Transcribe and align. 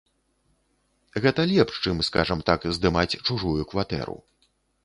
Гэта 1.25 1.45
лепш 1.51 1.75
чым, 1.85 2.01
скажам 2.09 2.43
так, 2.49 2.65
здымаць 2.79 3.19
чужую 3.25 3.63
кватэру. 3.75 4.17